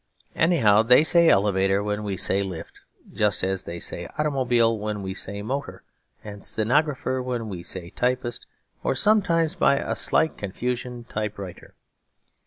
[0.35, 2.81] Anyhow they say elevator when we say lift,
[3.13, 5.83] just as they say automobile when we say motor
[6.23, 8.47] and stenographer when we say typist,
[8.83, 11.75] or sometimes (by a slight confusion) typewriter.